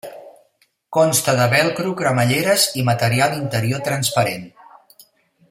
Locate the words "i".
2.81-2.87